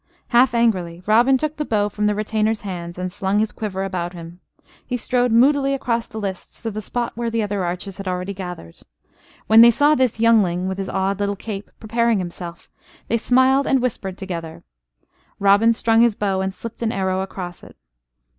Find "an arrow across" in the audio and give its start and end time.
16.81-17.61